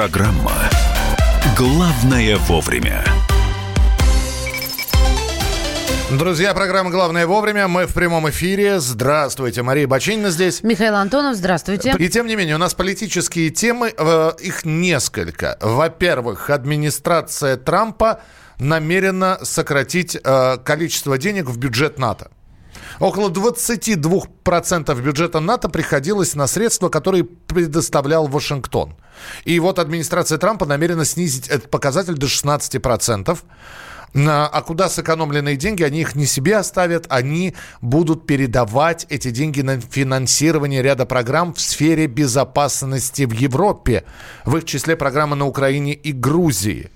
[0.00, 0.54] Программа
[1.58, 3.04] «Главное вовремя».
[6.10, 7.68] Друзья, программа «Главное вовремя».
[7.68, 8.80] Мы в прямом эфире.
[8.80, 9.62] Здравствуйте.
[9.62, 10.62] Мария Бачинина здесь.
[10.62, 11.94] Михаил Антонов, здравствуйте.
[11.98, 15.58] И тем не менее, у нас политические темы, э, их несколько.
[15.60, 18.22] Во-первых, администрация Трампа
[18.58, 22.30] намерена сократить э, количество денег в бюджет НАТО.
[23.00, 28.94] Около 22% бюджета НАТО приходилось на средства, которые предоставлял Вашингтон.
[29.44, 33.38] И вот администрация Трампа намерена снизить этот показатель до 16%.
[34.12, 39.80] А куда сэкономленные деньги, они их не себе оставят, они будут передавать эти деньги на
[39.80, 44.04] финансирование ряда программ в сфере безопасности в Европе,
[44.44, 46.90] в их числе программы на Украине и Грузии.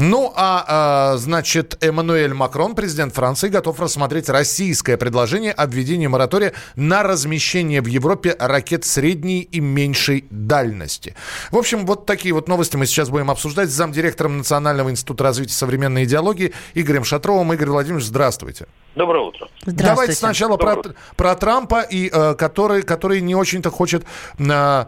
[0.00, 6.52] Ну, а, а, значит, Эммануэль Макрон, президент Франции, готов рассмотреть российское предложение о введении моратория
[6.76, 11.16] на размещение в Европе ракет средней и меньшей дальности.
[11.50, 15.54] В общем, вот такие вот новости мы сейчас будем обсуждать с замдиректором Национального института развития
[15.54, 17.52] современной идеологии Игорем Шатровым.
[17.52, 18.68] Игорь Владимирович, здравствуйте.
[18.94, 19.48] Доброе утро.
[19.66, 20.80] Давайте сначала про,
[21.16, 24.04] про Трампа, и, э, который, который не очень-то хочет...
[24.38, 24.84] Э,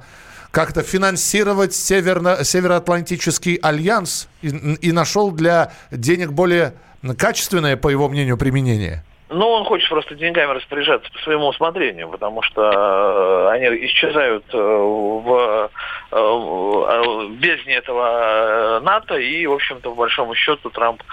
[0.51, 6.75] как-то финансировать Северно, Североатлантический альянс и, и нашел для денег более
[7.17, 9.05] качественное, по его мнению, применение?
[9.33, 14.59] Ну, он хочет просто деньгами распоряжаться по своему усмотрению, потому что э, они исчезают э,
[14.59, 15.71] в
[16.11, 21.05] э, бездне этого НАТО, и, в общем-то, в большом счету Трамп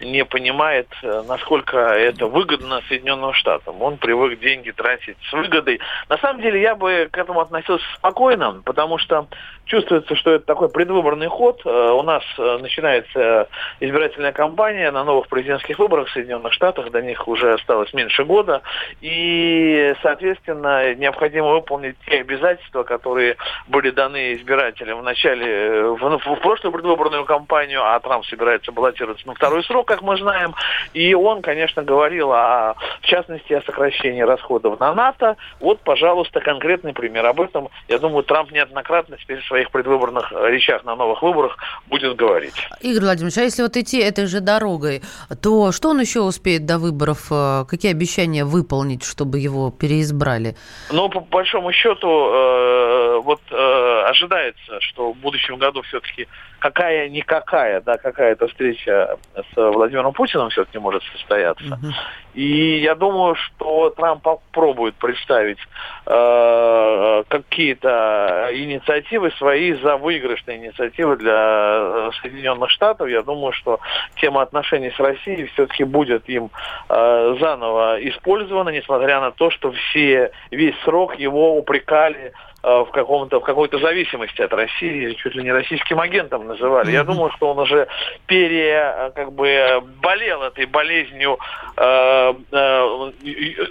[0.00, 3.82] не понимает, насколько это выгодно Соединенным Штатам.
[3.82, 5.80] Он привык деньги тратить с выгодой.
[6.08, 9.26] На самом деле, я бы к этому относился спокойно, потому что
[9.64, 11.64] чувствуется, что это такой предвыборный ход.
[11.66, 13.48] У нас начинается
[13.80, 18.62] избирательная кампания на новых президентских выборах в Соединенных Штатах, до них уже осталось меньше года,
[19.00, 23.36] и, соответственно, необходимо выполнить те обязательства, которые
[23.68, 29.34] были даны избирателям в начале, в, в прошлую предвыборную кампанию, а Трамп собирается баллотироваться на
[29.34, 30.54] второй срок, как мы знаем,
[30.92, 35.36] и он, конечно, говорил, о, в частности, о сокращении расходов на НАТО.
[35.60, 37.24] Вот, пожалуйста, конкретный пример.
[37.24, 42.16] Об этом, я думаю, Трамп неоднократно теперь в своих предвыборных речах на новых выборах будет
[42.16, 42.54] говорить.
[42.80, 45.02] Игорь Владимирович, а если вот идти этой же дорогой,
[45.42, 50.56] то что он еще успеет до выборов э, какие обещания выполнить, чтобы его переизбрали?
[50.92, 56.28] Ну, по большому счету, э, вот э, ожидается, что в будущем году все-таки
[56.58, 61.64] какая-никакая, да, какая-то встреча с Владимиром Путиным все-таки может состояться.
[61.64, 61.92] Uh-huh.
[62.34, 65.58] И я думаю, что Трамп попробует представить
[66.06, 73.08] э, какие-то инициативы свои за выигрышные инициативы для э, Соединенных Штатов.
[73.08, 73.80] Я думаю, что
[74.16, 76.50] тема отношений с Россией все-таки будет им
[76.88, 82.32] э, заново использована, несмотря на то, что все весь срок его упрекали
[82.64, 86.90] в, каком-то, в какой-то зависимости от России, чуть ли не российским агентом называли.
[86.90, 87.86] Я думаю, что он уже
[88.26, 91.38] пере, э, как бы, болел этой болезнью
[91.76, 93.10] э, э,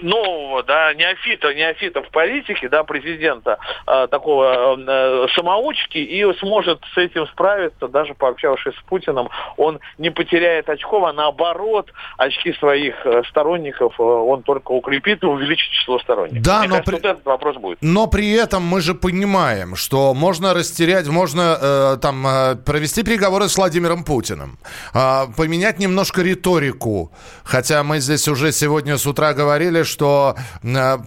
[0.02, 6.98] нового, да, неофита, неофита в политике, да, президента, э, такого э, самоучки, и сможет с
[6.98, 12.94] этим справиться, даже пообщавшись с Путиным, он не потеряет очков, а наоборот, очки своих
[13.28, 16.42] сторонников он только укрепит и увеличит число сторонников.
[16.42, 16.96] Да, Мне но кажется, при...
[16.96, 17.78] вот этот вопрос будет.
[17.80, 23.48] Но при этом мы же понимаем, что можно растерять, можно э, там э, провести переговоры
[23.48, 24.58] с Владимиром Путиным,
[24.92, 27.10] э, поменять немножко риторику.
[27.42, 30.98] Хотя мы здесь уже сегодня с утра говорили, что э,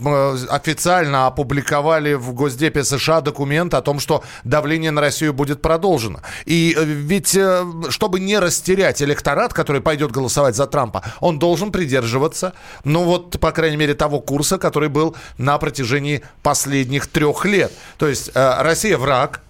[0.49, 6.19] официально опубликовали в Госдепе США документ о том, что давление на Россию будет продолжено.
[6.45, 11.71] И э, ведь, э, чтобы не растерять электорат, который пойдет голосовать за Трампа, он должен
[11.71, 17.66] придерживаться, ну вот, по крайней мере, того курса, который был на протяжении последних трех лет
[17.67, 17.77] лет.
[17.97, 19.41] То есть э, Россия враг,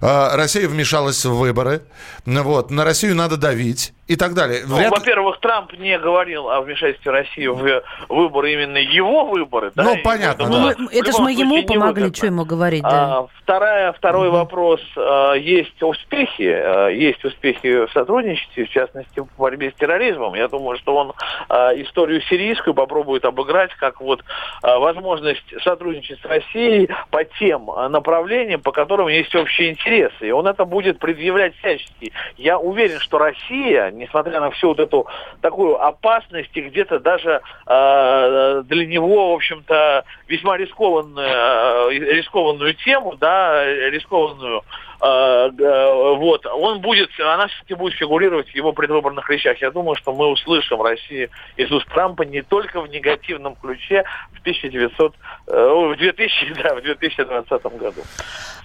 [0.00, 1.82] э, Россия вмешалась в выборы,
[2.24, 4.62] вот, на Россию надо давить и так далее.
[4.66, 4.90] Ну, Вряд...
[4.90, 9.70] Во-первых, Трамп не говорил о вмешательстве России в выборы, именно его выборы.
[9.74, 9.84] Да?
[9.84, 10.46] Ну, понятно.
[10.46, 10.74] Да.
[10.76, 12.82] Мы, это же мы ему помогли, что ему говорить.
[12.82, 13.18] Да?
[13.18, 14.38] А, вторая, второй угу.
[14.38, 14.80] вопрос.
[14.96, 20.34] А, есть успехи, а, есть успехи в сотрудничестве, в частности, в борьбе с терроризмом.
[20.34, 21.12] Я думаю, что он
[21.48, 24.24] а, историю сирийскую попробует обыграть как вот
[24.62, 30.26] а, возможность сотрудничать с Россией по тем направлениям, по которым есть общие интересы.
[30.26, 32.12] И он это будет предъявлять всячески.
[32.36, 35.06] Я уверен, что Россия несмотря на всю вот эту
[35.40, 43.16] такую опасность и где-то даже э, для него, в общем-то, весьма рискованную, э, рискованную тему,
[43.16, 44.62] да, рискованную
[45.04, 49.60] вот, он будет, она все-таки будет фигурировать в его предвыборных речах.
[49.60, 54.40] Я думаю, что мы услышим России из уст Трампа не только в негативном ключе в
[54.40, 55.14] 1900,
[55.46, 58.00] в 2000, да, в 2020 году.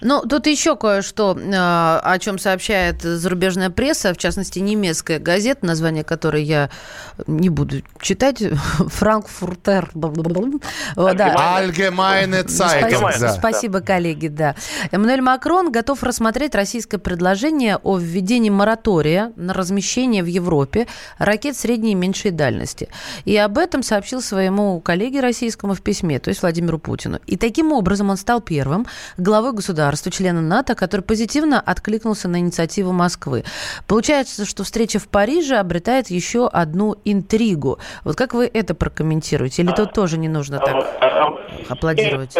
[0.00, 6.44] Ну, тут еще кое-что, о чем сообщает зарубежная пресса, в частности, немецкая газета, название которой
[6.44, 6.70] я
[7.26, 8.40] не буду читать,
[8.78, 9.90] Франкфуртер.
[12.48, 14.54] Спасибо, спасибо, коллеги, да.
[14.92, 20.86] Эммануэль Макрон готов рассмотреть российское предложение о введении моратория на размещение в Европе
[21.18, 22.88] ракет средней и меньшей дальности.
[23.24, 27.18] И об этом сообщил своему коллеге российскому в письме, то есть Владимиру Путину.
[27.26, 28.86] И таким образом он стал первым
[29.16, 33.44] главой государства, члена НАТО, который позитивно откликнулся на инициативу Москвы.
[33.86, 37.78] Получается, что встреча в Париже обретает еще одну интригу.
[38.04, 39.62] Вот как вы это прокомментируете?
[39.62, 42.36] Или тут тоже не нужно так а, а, а, аплодировать?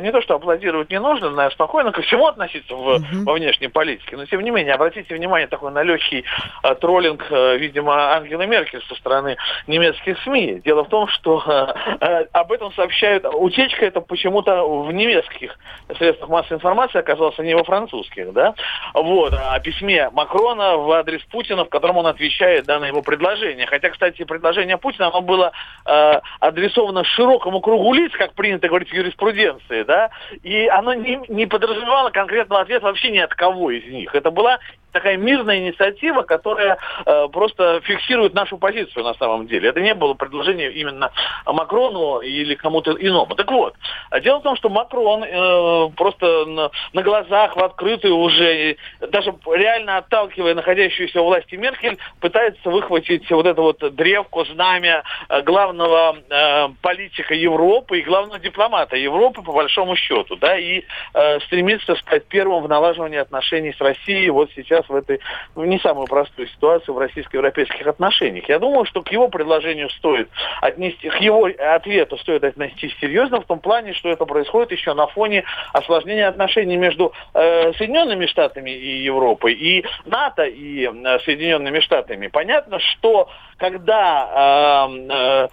[0.00, 3.24] Не то, что аплодировать не нужно, надо спокойно ко всему относиться в, uh-huh.
[3.24, 4.16] во внешней политике.
[4.16, 6.24] Но, тем не менее, обратите внимание такой на легкий
[6.62, 9.36] э, троллинг, э, видимо, Ангелы Меркель со стороны
[9.66, 10.62] немецких СМИ.
[10.64, 13.24] Дело в том, что э, э, об этом сообщают...
[13.24, 15.56] Утечка это почему-то в немецких
[15.98, 18.54] средствах массовой информации оказалась, а не во французских, да?
[18.94, 19.32] Вот.
[19.32, 23.66] О письме Макрона в адрес Путина, в котором он отвечает да, на его предложение.
[23.66, 25.52] Хотя, кстати, предложение Путина, оно было
[25.86, 30.10] э, адресовано широкому кругу лиц, как принято говорить в юриспруденции, да,
[30.44, 34.14] и оно не, не подразумевало конкретного ответа вообще ни от кого из них.
[34.14, 34.60] Это была
[34.92, 39.68] такая мирная инициатива, которая э, просто фиксирует нашу позицию на самом деле.
[39.68, 41.10] Это не было предложение именно
[41.46, 43.34] Макрону или кому-то иному.
[43.34, 43.74] Так вот,
[44.22, 49.98] дело в том, что Макрон э, просто на, на глазах, в открытую уже, даже реально
[49.98, 56.68] отталкивая находящуюся у власти Меркель, пытается выхватить вот это вот древко, знамя э, главного э,
[56.82, 60.84] политика Европы и главного дипломата Европы, по большому счету, да, и
[61.14, 65.20] э, стремится стать первым в налаживании отношений с Россией вот сейчас сейчас в этой
[65.54, 68.48] ну, не самую простую ситуацию в российско-европейских отношениях.
[68.48, 70.28] Я думаю, что к его предложению стоит
[70.60, 75.06] отнести, к его ответу стоит отнестись серьезно в том плане, что это происходит еще на
[75.06, 82.28] фоне осложнения отношений между э, Соединенными Штатами и Европой, и НАТО и э, Соединенными Штатами.
[82.28, 83.28] Понятно, что
[83.58, 85.48] когда э, Э,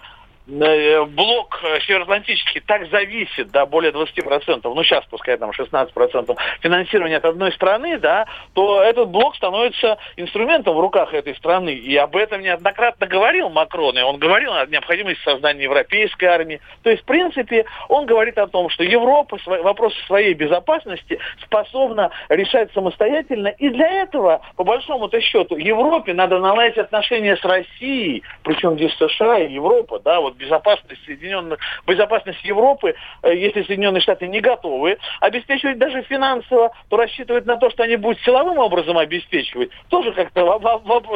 [0.48, 7.26] блок э, североатлантический так зависит, да, более 20%, ну сейчас пускай там 16% финансирования от
[7.26, 11.74] одной страны, да, то этот блок становится инструментом в руках этой страны.
[11.74, 16.60] И об этом неоднократно говорил Макрон, и он говорил о необходимости создания европейской армии.
[16.82, 22.72] То есть, в принципе, он говорит о том, что Европа вопросы своей безопасности способна решать
[22.72, 28.96] самостоятельно, и для этого, по большому-то счету, Европе надо наладить отношения с Россией, причем здесь
[28.96, 34.98] США и Европа, да, вот безопасность Соединенных, безопасность Европы, э, если Соединенные Штаты не готовы
[35.20, 40.60] обеспечивать даже финансово, то рассчитывать на то, что они будут силовым образом обеспечивать, тоже как-то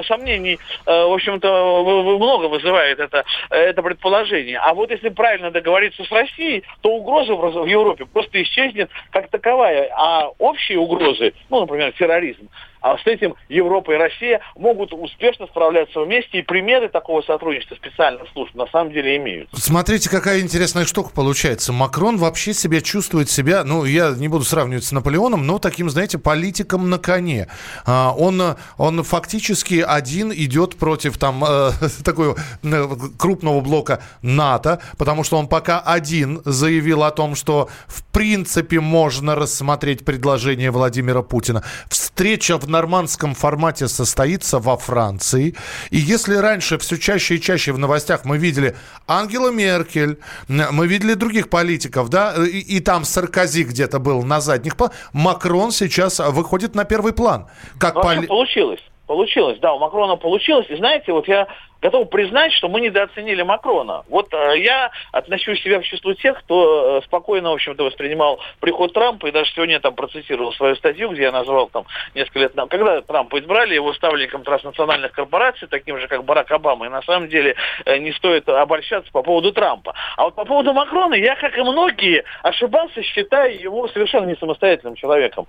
[0.06, 4.58] сомнений, э, в общем-то, много вызывает это, это предположение.
[4.58, 9.88] А вот если правильно договориться с Россией, то угроза в Европе просто исчезнет как таковая.
[9.96, 12.48] А общие угрозы, ну, например, терроризм,
[12.82, 18.28] а с этим Европа и Россия могут успешно справляться вместе, и примеры такого сотрудничества специальных
[18.32, 19.48] служб на самом деле имеют.
[19.54, 21.72] Смотрите, какая интересная штука получается.
[21.72, 26.18] Макрон вообще себя чувствует себя, ну, я не буду сравнивать с Наполеоном, но таким, знаете,
[26.18, 27.48] политиком на коне.
[27.86, 28.42] А, он,
[28.78, 31.70] он фактически один идет против там э,
[32.04, 32.88] такого э,
[33.18, 39.34] крупного блока НАТО, потому что он пока один заявил о том, что в принципе можно
[39.36, 41.62] рассмотреть предложение Владимира Путина.
[41.88, 45.54] Встреча в нормандском формате состоится во Франции.
[45.90, 48.74] И если раньше все чаще и чаще в новостях мы видели
[49.06, 54.76] Ангела Меркель, мы видели других политиков, да, и, и там Саркози где-то был на задних
[54.76, 57.46] планах, Макрон сейчас выходит на первый план.
[57.78, 58.26] Как поли...
[58.26, 58.80] получилось.
[59.06, 60.66] Получилось, да, у Макрона получилось.
[60.70, 61.46] И знаете, вот я
[61.82, 64.04] готов признать, что мы недооценили Макрона.
[64.08, 68.92] Вот э, я отношу себя в число тех, кто э, спокойно, в общем-то, воспринимал приход
[68.92, 71.84] Трампа, и даже сегодня я там процитировал свою статью, где я назвал там
[72.14, 76.86] несколько лет, назад, когда Трампа избрали его ставленником транснациональных корпораций, таким же, как Барак Обама,
[76.86, 79.94] и на самом деле э, не стоит обольщаться по поводу Трампа.
[80.16, 84.94] А вот по поводу Макрона, я, как и многие, ошибался, считая его совершенно не самостоятельным
[84.94, 85.46] человеком.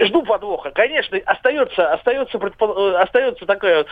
[0.00, 0.70] Жду подвоха.
[0.70, 2.98] Конечно, остается, остается, предпо...
[2.98, 3.84] остается такая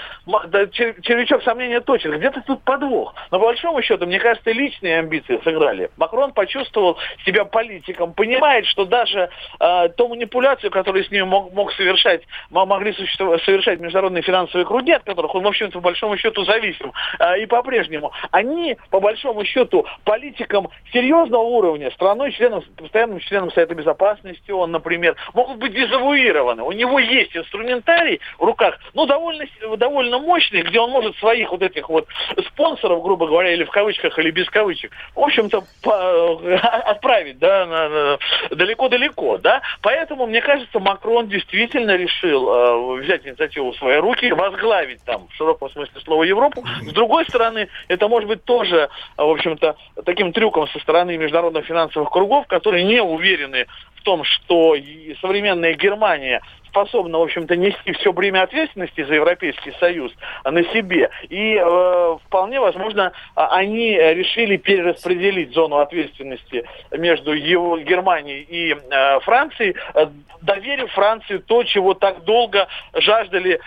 [0.73, 2.17] червячок сомнения точно.
[2.17, 3.15] Где-то тут подвох.
[3.31, 5.91] Но по большому счету, мне кажется, личные амбиции сыграли.
[5.97, 6.97] Макрон почувствовал
[7.27, 12.93] себя политиком, понимает, что даже э, ту манипуляцию, которую с ним мог, мог совершать, могли
[12.93, 17.47] совершать международные финансовые круги, от которых он, в общем-то, по большому счету зависим, э, и
[17.47, 24.71] по-прежнему, они, по большому счету, политикам серьезного уровня, страной, членом, постоянным членом Совета Безопасности, он,
[24.71, 26.63] например, могут быть дезавуированы.
[26.63, 29.45] У него есть инструментарий в руках, ну, довольно,
[29.77, 32.07] довольно мощный, где он может своих вот этих вот
[32.49, 35.65] спонсоров, грубо говоря, или в кавычках, или без кавычек, в общем-то,
[36.85, 38.19] отправить, да,
[38.51, 39.61] далеко-далеко, да.
[39.83, 45.35] Поэтому, мне кажется, Макрон действительно решил э, взять инициативу в свои руки, возглавить там, в
[45.35, 46.65] широком смысле слова, Европу.
[46.83, 52.11] С другой стороны, это может быть тоже, в общем-то, таким трюком со стороны международных финансовых
[52.11, 54.77] кругов, которые не уверены в том, что
[55.21, 60.13] современная Германия способна, в общем-то, нести все бремя ответственности за Европейский Союз
[60.45, 61.11] на себе.
[61.29, 69.21] И э, вполне возможно, а, они решили перераспределить зону ответственности между его, Германией и э,
[69.21, 70.07] Францией, э,
[70.43, 73.61] доверив Франции то, чего так долго жаждали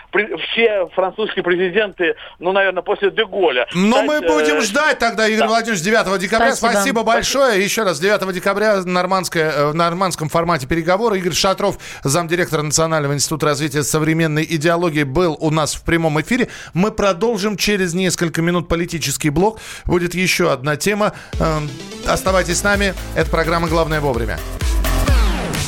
[0.50, 3.66] все французские президенты, ну, наверное, после Деголя.
[3.74, 5.46] Но Кстати, мы будем э, ждать тогда, Игорь да.
[5.48, 6.52] Владимирович, 9 декабря.
[6.52, 7.44] Спасибо, Спасибо большое.
[7.46, 7.64] Спасибо.
[7.64, 11.18] Еще раз, 9 декабря э, в нормандском формате переговоры.
[11.18, 16.48] Игорь Шатров, замдиректора Национального Национального института развития современной идеологии был у нас в прямом эфире.
[16.74, 19.60] Мы продолжим через несколько минут политический блок.
[19.86, 21.14] Будет еще одна тема.
[21.40, 21.70] Эм,
[22.06, 22.92] оставайтесь с нами.
[23.14, 24.38] Это программа «Главное вовремя».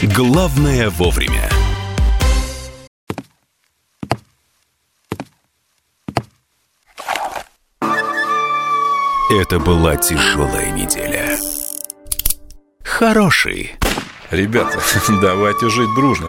[0.02, 1.48] Главное вовремя.
[9.30, 11.38] Это была тяжелая неделя.
[12.82, 13.76] Хороший.
[14.30, 14.78] Ребята,
[15.22, 16.28] давайте жить дружно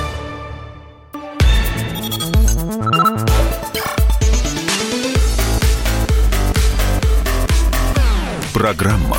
[8.61, 9.17] Программа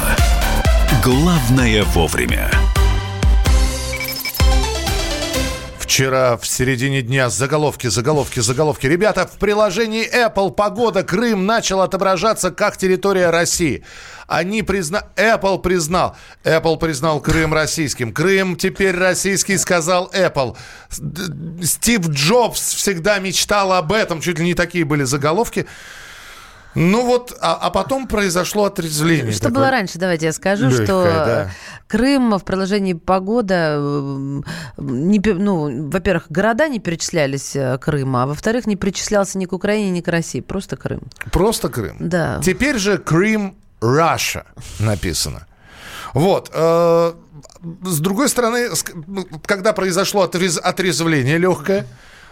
[1.03, 2.49] «Главное вовремя».
[5.81, 8.87] Вчера в середине дня заголовки, заголовки, заголовки.
[8.87, 13.85] Ребята, в приложении Apple погода Крым начал отображаться как территория России.
[14.29, 15.09] Они призна...
[15.17, 16.17] Apple признал.
[16.45, 18.13] Apple признал Крым российским.
[18.13, 20.57] Крым теперь российский, сказал Apple.
[21.65, 24.21] Стив Джобс всегда мечтал об этом.
[24.21, 25.67] Чуть ли не такие были заголовки.
[26.75, 29.33] Ну вот, а, а потом произошло отрезвление.
[29.33, 29.57] Что такое.
[29.57, 31.51] было раньше, давайте я скажу, Легкое, что да.
[31.87, 33.77] Крым в приложении погода,
[34.79, 39.91] не, ну, во-первых, города не перечислялись э, Крыма, а во-вторых, не причислялся ни к Украине,
[39.91, 41.03] ни к России, просто Крым.
[41.31, 41.97] Просто Крым?
[42.01, 42.41] Да.
[42.43, 44.45] Теперь же Крым Russia
[44.79, 45.47] написано.
[46.15, 46.51] Вот.
[46.55, 47.13] Э,
[47.83, 48.71] с другой стороны,
[49.45, 51.87] когда произошло отрезвление легкое,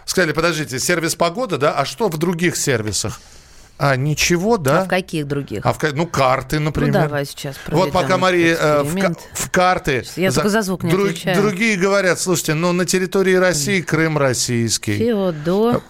[0.07, 3.21] сказали, подождите, сервис погода, да, а что в других сервисах?
[3.83, 4.83] А, ничего, да?
[4.83, 5.65] А в каких других?
[5.65, 6.93] А в, ну, карты, например.
[6.93, 8.95] Ну, давай сейчас Вот пока Мария э, в,
[9.33, 10.05] в карты...
[10.17, 11.41] Я за, только за звук не друг, отвечаю.
[11.41, 14.99] Другие говорят, слушайте, ну, на территории России Крым российский.
[14.99, 15.81] Феодосия.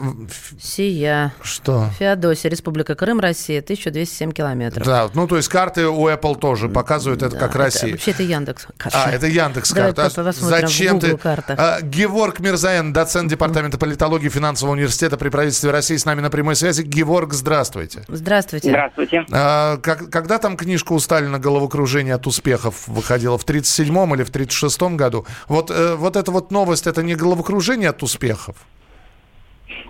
[1.43, 1.91] Что?
[1.99, 4.87] Феодосия, Республика Крым, Россия, 1207 километров.
[4.87, 7.91] Да, ну, то есть карты у Apple тоже показывают это да, как Россия.
[7.91, 8.69] Вообще это Яндекс.
[8.93, 10.03] А, это Яндекс карты.
[10.03, 11.19] А зачем ты...
[11.25, 16.55] А, Геворг Мирзаян, доцент Департамента политологии Финансового университета при правительстве России с нами на прямой
[16.55, 16.83] связи.
[16.83, 18.05] Геворг, здравствуй здравствуйте.
[18.09, 18.71] Здравствуйте.
[18.71, 19.25] Здравствуйте.
[19.33, 23.39] А, как, когда там книжка у Сталина «Головокружение от успехов» выходила?
[23.39, 25.27] В 37-м или в 36-м году?
[25.49, 28.57] Вот, э, вот эта вот новость, это не головокружение от успехов?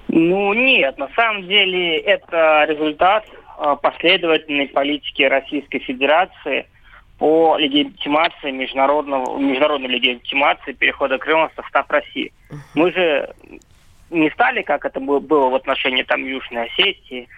[0.09, 0.99] Ну, нет.
[0.99, 3.25] На самом деле это результат
[3.59, 6.67] э, последовательной политики Российской Федерации
[7.19, 12.33] по легитимации международного, международной легитимации перехода Крыма в состав России.
[12.75, 13.35] Мы же
[14.11, 17.29] не стали, как это было в отношении там Южной Осетии,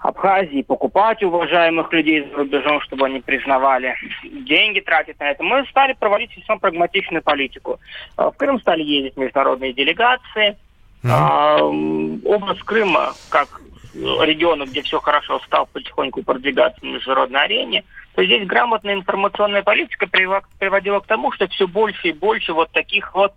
[0.00, 5.42] Абхазии, покупать уважаемых людей за рубежом, чтобы они признавали, деньги тратить на это.
[5.42, 7.80] Мы стали проводить весьма прагматичную политику.
[8.16, 10.56] А, в Крым стали ездить международные делегации.
[11.02, 12.24] Mm-hmm.
[12.24, 13.60] Область Крыма, как
[13.94, 17.84] региона, где все хорошо, стал потихоньку продвигаться на международной арене.
[18.14, 23.12] То здесь грамотная информационная политика приводила к тому, что все больше и больше вот таких
[23.14, 23.32] вот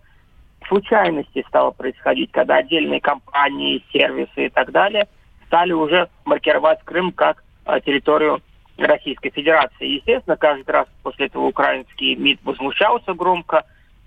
[0.68, 5.08] случайностей стало происходить, когда отдельные компании, сервисы и так далее–
[5.52, 8.40] стали уже маркировать Крым как э, территорию
[8.78, 9.96] Российской Федерации.
[9.96, 13.62] Естественно, каждый раз после этого украинский МИД возмущался громко,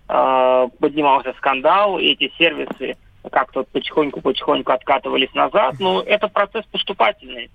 [0.10, 2.98] э, поднимался скандал, и эти сервисы
[3.32, 5.76] как-то потихоньку-потихоньку откатывались назад.
[5.80, 7.52] Но это процесс поступательный.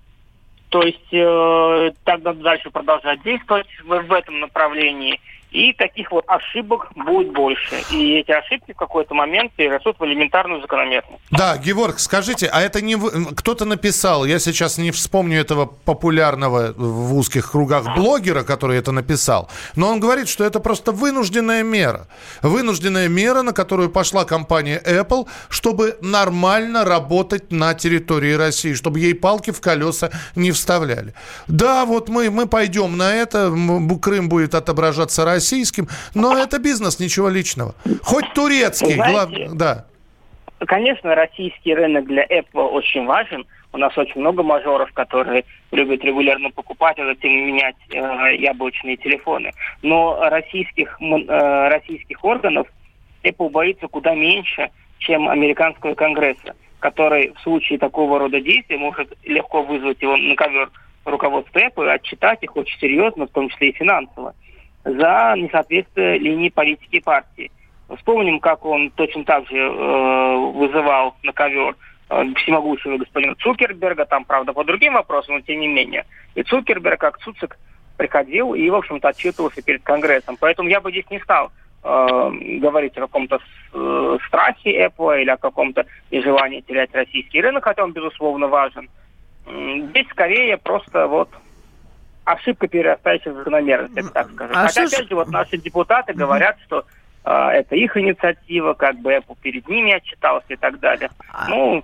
[0.69, 5.19] То есть э, так надо дальше продолжать действовать в, в этом направлении–
[5.51, 7.83] и таких вот ошибок будет больше.
[7.91, 11.21] И эти ошибки в какой-то момент перерастут в элементарную закономерность.
[11.29, 12.95] Да, Геворг, скажите, а это не
[13.35, 19.49] кто-то написал, я сейчас не вспомню этого популярного в узких кругах блогера, который это написал,
[19.75, 22.07] но он говорит, что это просто вынужденная мера.
[22.41, 29.15] Вынужденная мера, на которую пошла компания Apple, чтобы нормально работать на территории России, чтобы ей
[29.15, 31.13] палки в колеса не вставляли.
[31.47, 33.51] Да, вот мы, мы пойдем на это,
[34.01, 37.73] Крым будет отображаться Россией, российским, но это бизнес, ничего личного.
[38.03, 39.53] Хоть турецкий, Знаете, глав...
[39.53, 39.85] да.
[40.67, 43.45] Конечно, российский рынок для Apple очень важен.
[43.73, 49.53] У нас очень много мажоров, которые любят регулярно покупать, а затем менять э, яблочные телефоны.
[49.81, 52.67] Но российских, э, российских органов
[53.23, 54.69] Apple боится куда меньше,
[54.99, 60.69] чем американского конгресса, который в случае такого рода действий может легко вызвать его на ковер
[61.05, 64.35] руководства Apple и отчитать их очень серьезно, в том числе и финансово
[64.83, 67.51] за несоответствие линии политики партии.
[67.97, 71.75] Вспомним, как он точно так же э, вызывал на ковер
[72.09, 76.05] э, всемогущего господина Цукерберга, там, правда, по другим вопросам, но тем не менее.
[76.35, 77.57] И Цукерберг, как Цуцик,
[77.97, 80.37] приходил и, в общем-то, отчитывался перед Конгрессом.
[80.39, 81.51] Поэтому я бы здесь не стал
[81.83, 83.39] э, говорить о каком-то
[83.73, 88.89] э, страхе Apple или о каком-то нежелании терять российский рынок, хотя он, безусловно, важен.
[89.45, 91.29] Здесь скорее просто вот
[92.33, 94.53] ошибка, перерастающая в закономерность, я так скажу.
[94.55, 96.85] А Хотя, опять же, вот наши депутаты говорят, что
[97.25, 101.09] э, это их инициатива, как бы Apple перед ними отчитался и так далее.
[101.31, 101.49] А...
[101.49, 101.83] Ну,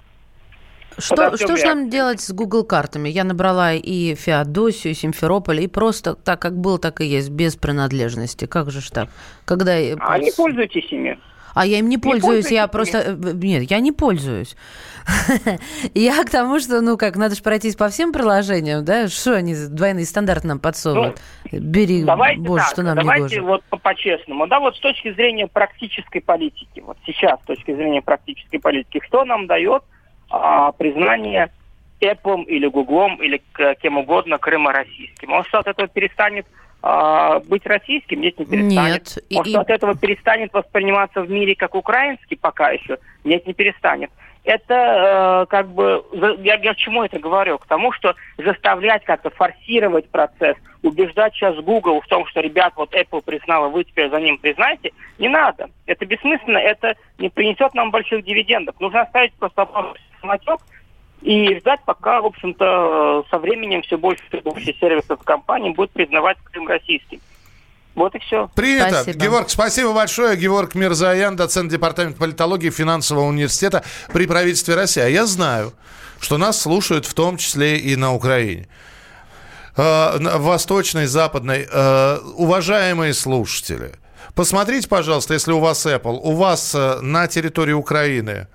[0.97, 3.09] что, что же нам делать с Google картами?
[3.09, 7.55] Я набрала и Феодосию, и Симферополь, и просто так, как был, так и есть, без
[7.55, 8.45] принадлежности.
[8.45, 9.09] Как же ж так?
[9.45, 9.73] Когда...
[9.73, 11.19] А не пользуйтесь ими.
[11.57, 12.99] А я им не пользуюсь, не я просто...
[12.99, 14.55] Э, нет, я не пользуюсь.
[15.93, 19.07] я к тому, что, ну как, надо же пройтись по всем приложениям, да?
[19.07, 21.19] Что они двойные стандарты нам подсовывают?
[21.51, 24.47] Ну, Бери, давайте боже, так, что нам давайте не вот по-честному.
[24.47, 29.25] Да, вот с точки зрения практической политики, вот сейчас с точки зрения практической политики, что
[29.25, 29.83] нам дает
[30.29, 31.51] а, признание
[32.01, 33.41] Apple или Google или
[33.81, 35.31] кем угодно Крыма российским?
[35.31, 36.45] Он что, от этого перестанет
[36.89, 39.17] а, быть российским, нет, не перестанет.
[39.29, 39.37] Нет.
[39.37, 39.57] Может, и...
[39.57, 42.97] от этого перестанет восприниматься в мире как украинский пока еще?
[43.25, 44.09] Нет, не перестанет.
[44.45, 46.05] Это э, как бы,
[46.41, 47.57] я, я к чему это говорю?
[47.57, 52.95] К тому, что заставлять как-то форсировать процесс, убеждать сейчас Google в том, что, ребят, вот
[52.95, 55.69] Apple признала, вы теперь за ним признайте, не надо.
[55.87, 58.79] Это бессмысленно, это не принесет нам больших дивидендов.
[58.79, 59.67] Нужно оставить просто
[60.21, 60.61] самотек,
[61.21, 66.37] и ждать, пока, в общем-то, со временем все больше и больше сервисов компаний будет признавать
[66.43, 67.19] Крым российским.
[67.95, 68.47] Вот и все.
[68.53, 69.01] Принято.
[69.01, 69.25] Спасибо.
[69.25, 70.37] Георг, спасибо большое.
[70.37, 75.01] Георг Мирзаян, доцент Департамента политологии финансового университета при правительстве России.
[75.01, 75.73] А я знаю,
[76.19, 78.67] что нас слушают в том числе и на Украине.
[79.77, 81.67] Э, восточной, западной.
[81.71, 83.93] Э, уважаемые слушатели,
[84.35, 88.47] посмотрите, пожалуйста, если у вас Apple, у вас э, на территории Украины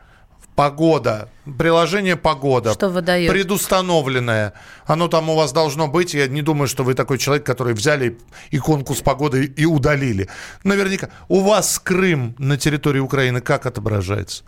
[0.55, 1.29] Погода.
[1.59, 2.75] Приложение «Погода».
[2.75, 3.31] Что выдает?
[3.31, 4.53] Предустановленное.
[4.87, 6.15] Оно там у вас должно быть.
[6.15, 8.19] Я не думаю, что вы такой человек, который взяли
[8.51, 10.29] иконку с погодой и удалили.
[10.63, 11.09] Наверняка.
[11.29, 14.45] У вас Крым на территории Украины как отображается?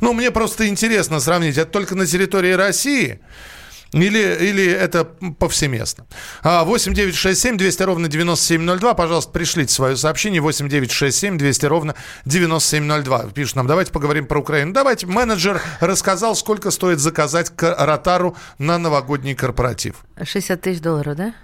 [0.00, 1.56] Ну, мне просто интересно сравнить.
[1.56, 3.20] Это только на территории России–
[4.02, 5.04] или, или это
[5.38, 6.06] повсеместно?
[6.42, 8.94] 8 9 6 7 200 ровно 9702.
[8.94, 10.40] Пожалуйста, пришлите свое сообщение.
[10.40, 13.30] 8 9 6 7 200 ровно 9702.
[13.34, 14.72] Пишут нам, давайте поговорим про Украину.
[14.72, 15.06] Давайте.
[15.06, 19.96] Менеджер рассказал, сколько стоит заказать Ротару на новогодний корпоратив.
[20.22, 21.34] 60 тысяч долларов, да?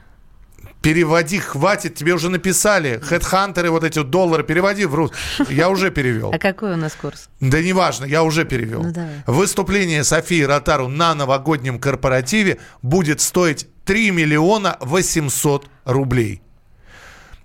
[0.82, 3.00] Переводи, хватит, тебе уже написали.
[3.02, 5.10] Хедхантеры, вот эти вот доллары, переводи в рус.
[5.50, 6.32] Я уже перевел.
[6.32, 7.28] А какой у нас курс?
[7.40, 8.82] Да неважно, я уже перевел.
[8.82, 9.22] Ну, давай.
[9.26, 16.40] Выступление Софии Ротару на новогоднем корпоративе будет стоить 3 миллиона 800 рублей.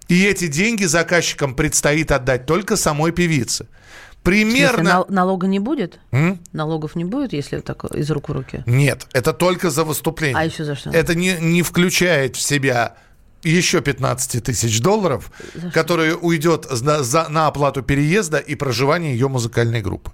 [0.08, 3.67] И эти деньги заказчикам предстоит отдать только самой певице.
[4.24, 4.91] Примерно...
[4.91, 6.00] Смысле, налога не будет?
[6.12, 6.39] М?
[6.54, 8.63] Налогов не будет, если так из рук в руки?
[8.65, 10.38] Нет, это только за выступление.
[10.38, 10.89] А еще за что?
[10.89, 12.95] Это не, не включает в себя
[13.50, 15.32] еще 15 тысяч долларов,
[15.74, 20.12] которые уйдет за, за, на оплату переезда и проживания ее музыкальной группы.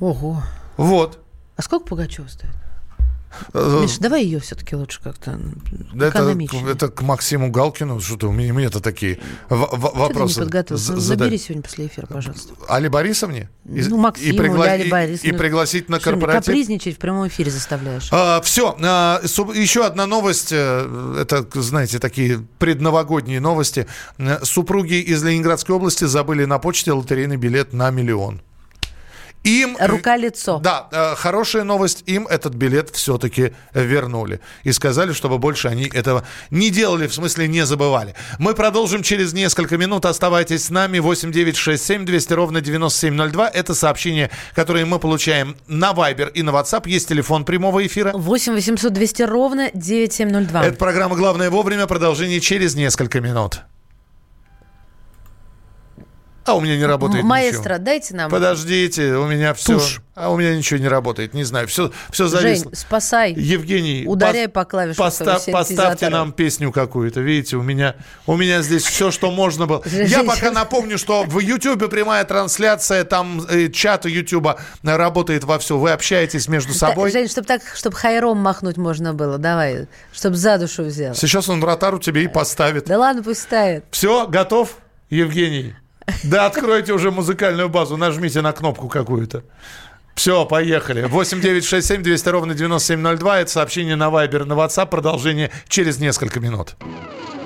[0.00, 0.42] Ого.
[0.76, 1.22] Вот.
[1.56, 2.54] А сколько Пугачева стоит?
[3.54, 5.38] Э, Миш, давай ее все-таки лучше как-то
[5.94, 6.18] это,
[6.68, 10.44] это к Максиму Галкину, что-то у меня, мне-то такие в- в- Что вопросы.
[10.76, 12.54] з- Ну, забери сегодня после эфира, пожалуйста.
[12.68, 13.48] Али Борисовне?
[13.64, 15.30] И- Ну, Максиму, и, пригла- Али Борисовне.
[15.30, 16.44] и пригласить на Что, корпоратив?
[16.46, 18.10] Капризничать в прямом эфире заставляешь.
[18.42, 18.74] все,
[19.54, 23.86] еще одна новость, э, это, знаете, такие предновогодние новости.
[24.18, 28.40] Э, Супруги из Ленинградской области забыли на почте лотерейный билет на миллион.
[29.44, 29.76] Им...
[29.80, 30.58] Рука-лицо.
[30.58, 34.40] Да, э, хорошая новость, им этот билет все-таки вернули.
[34.64, 38.14] И сказали, чтобы больше они этого не делали, в смысле не забывали.
[38.38, 40.04] Мы продолжим через несколько минут.
[40.04, 40.98] Оставайтесь с нами.
[40.98, 43.48] 8 9 6 7 200 ровно 9702.
[43.48, 46.88] Это сообщение, которое мы получаем на Viber и на WhatsApp.
[46.88, 48.12] Есть телефон прямого эфира.
[48.12, 50.64] 8 800 200 ровно 9702.
[50.66, 51.86] Это программа «Главное вовремя».
[51.86, 53.62] Продолжение через несколько минут.
[56.46, 57.84] А у меня не работает Маэстро, ничего.
[57.84, 58.30] дайте нам.
[58.30, 59.74] Подождите, у меня все...
[59.78, 60.00] Тушь.
[60.14, 61.66] А у меня ничего не работает, не знаю.
[61.68, 62.64] Все, все зависло.
[62.70, 63.32] Жень, спасай.
[63.32, 67.20] Евгений, Ударяй пос- по клавишам поста- поставьте нам песню какую-то.
[67.20, 67.94] Видите, у меня,
[68.26, 69.82] у меня здесь все, что можно было.
[69.84, 70.52] Жень, Я пока Жень.
[70.54, 75.78] напомню, что в Ютьюбе прямая трансляция, там э, чат Ютуба работает вовсю.
[75.78, 77.10] Вы общаетесь между собой.
[77.12, 81.14] Жень, чтобы так, чтобы хайром махнуть можно было, давай, чтобы за душу взял.
[81.14, 82.84] Сейчас он вратару тебе и поставит.
[82.86, 83.84] Да ладно, пусть ставит.
[83.90, 84.76] Все, готов,
[85.08, 85.74] Евгений?
[86.24, 89.42] Да откройте уже музыкальную базу, нажмите на кнопку какую-то.
[90.14, 91.04] Все, поехали.
[91.04, 93.40] 8 9 6 7 200 ровно 9702.
[93.40, 94.86] Это сообщение на Viber, на WhatsApp.
[94.86, 96.76] Продолжение через несколько минут.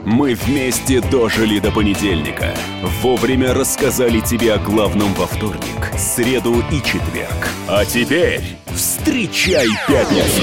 [0.05, 2.55] Мы вместе дожили до понедельника.
[3.01, 7.49] Вовремя рассказали тебе о главном во вторник, среду и четверг.
[7.69, 8.43] А теперь
[8.75, 10.43] встречай пятницу.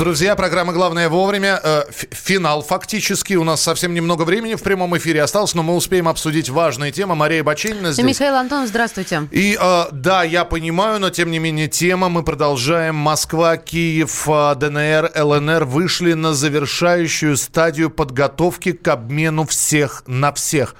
[0.00, 1.60] Друзья, программа «Главное вовремя».
[1.62, 3.34] Э, финал фактически.
[3.34, 7.14] У нас совсем немного времени в прямом эфире осталось, но мы успеем обсудить важные темы.
[7.14, 8.06] Мария Баченина И здесь.
[8.06, 9.28] Михаил Антонов, здравствуйте.
[9.30, 12.08] И э, да, я понимаю, но тем не менее тема.
[12.08, 12.94] Мы продолжаем.
[12.94, 20.76] Москва, Киев, э, ДНР, ЛНР вышли на завершающую стадию подготовки к обмену всех на всех.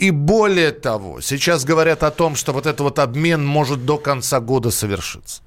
[0.00, 4.40] И более того, сейчас говорят о том, что вот этот вот обмен может до конца
[4.40, 5.42] года совершиться.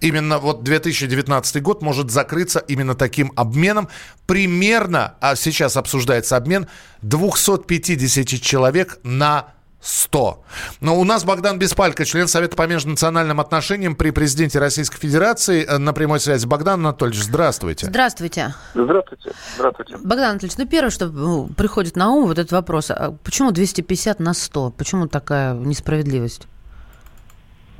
[0.00, 3.88] Именно вот 2019 год может закрыться именно таким обменом.
[4.26, 6.66] Примерно, а сейчас обсуждается обмен,
[7.02, 9.48] 250 человек на
[9.80, 10.42] 100.
[10.80, 15.64] Но у нас Богдан Беспалько, член Совета по межнациональным отношениям при президенте Российской Федерации.
[15.64, 17.86] Э, На прямой связи Богдан Анатольевич, здравствуйте.
[17.86, 18.54] Здравствуйте.
[18.74, 19.30] Здравствуйте.
[19.56, 19.96] Здравствуйте.
[19.98, 22.90] Богдан Анатольевич, ну первое, что ну, приходит на ум, вот этот вопрос.
[22.90, 24.70] а почему 250 на 100?
[24.72, 26.48] Почему такая несправедливость?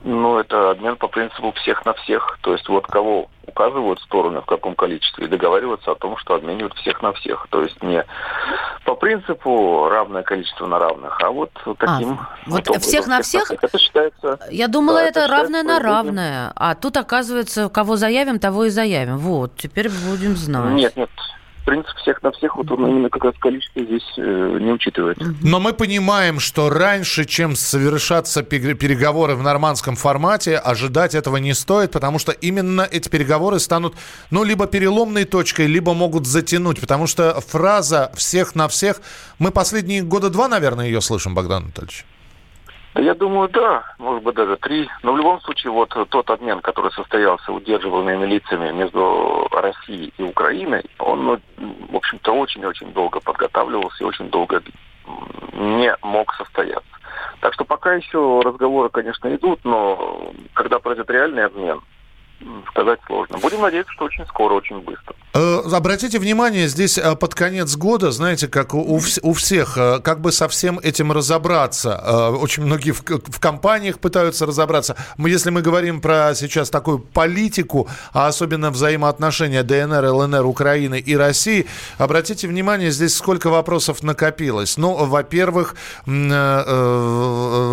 [0.06, 2.38] Ну, это обмен по принципу всех на всех.
[2.40, 6.74] То есть вот кого указывают стороны, в каком количестве, и договариваются о том, что обменивают
[6.74, 7.48] всех на всех.
[7.50, 8.04] То есть не
[8.84, 12.20] по принципу равное количество на равных, а вот таким...
[12.46, 13.50] вот образом, всех на всех?
[13.50, 14.38] Это считается...
[14.48, 16.52] Я думала, Да, это это равное на равное.
[16.54, 19.18] А тут, оказывается, кого заявим, того и заявим.
[19.18, 20.72] Вот, теперь будем знать.
[20.72, 21.10] Нет, нет.
[21.66, 25.34] Принцип всех на всех, вот он именно как раз количество здесь э, не учитывается.
[25.42, 31.54] Но мы понимаем, что раньше, чем совершатся пег- переговоры в нормандском формате, ожидать этого не
[31.54, 33.96] стоит, потому что именно эти переговоры станут,
[34.30, 39.00] ну, либо переломной точкой, либо могут затянуть, потому что фраза «всех на всех»,
[39.40, 42.06] мы последние года два, наверное, ее слышим, Богдан Анатольевич.
[42.98, 44.88] Я думаю, да, может быть, даже три.
[45.02, 50.82] Но в любом случае, вот тот обмен, который состоялся удерживаемыми лицами между Россией и Украиной,
[50.98, 51.40] он, ну,
[51.90, 54.62] в общем-то, очень-очень долго подготавливался и очень долго
[55.52, 56.88] не мог состояться.
[57.40, 61.80] Так что пока еще разговоры, конечно, идут, но когда пройдет реальный обмен,
[62.70, 63.38] сказать сложно.
[63.38, 65.14] Будем надеяться, что очень скоро, очень быстро.
[65.34, 69.76] Э, Обратите внимание, здесь э, под конец года, знаете, как у, у вс- у всех,
[69.78, 71.96] э, как бы со всем этим разобраться.
[72.40, 74.96] Очень многие в, в компаниях пытаются разобраться.
[75.16, 81.16] Мы, если мы говорим про сейчас такую политику, а особенно взаимоотношения ДНР, ЛНР, Украины и
[81.16, 81.66] России,
[81.98, 84.76] обратите внимание, здесь сколько вопросов накопилось.
[84.76, 85.74] Ну, во-первых,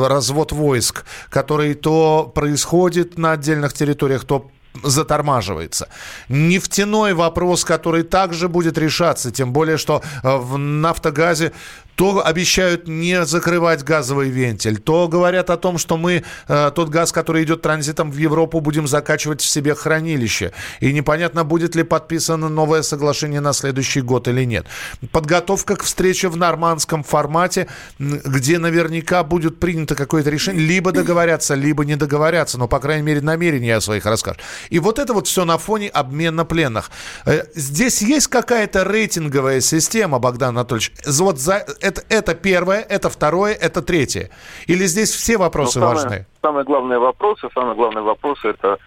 [0.09, 4.49] развод войск, который то происходит на отдельных территориях, то
[4.81, 5.87] затормаживается.
[6.29, 11.53] Нефтяной вопрос, который также будет решаться, тем более, что э, в «Нафтогазе»
[11.95, 17.11] то обещают не закрывать газовый вентиль, то говорят о том, что мы э, тот газ,
[17.11, 20.51] который идет транзитом в Европу, будем закачивать в себе хранилище.
[20.79, 24.65] И непонятно, будет ли подписано новое соглашение на следующий год или нет.
[25.11, 27.67] Подготовка к встрече в нормандском формате,
[27.99, 33.21] где наверняка будет принято какое-то решение, либо договорятся, либо не договорятся, но, по крайней мере,
[33.21, 34.41] намерения о своих расскажут.
[34.69, 36.89] И вот это вот все на фоне обмена пленных.
[37.25, 40.93] Э, здесь есть какая-то рейтинговая система, Богдан Анатольевич?
[41.05, 44.29] Вот за это, это первое, это второе, это третье?
[44.67, 46.25] Или здесь все вопросы ну, самое, важны?
[46.41, 48.77] Самый главный вопрос, и самый главный вопрос это